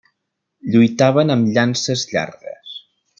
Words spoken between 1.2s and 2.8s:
amb llances llargues.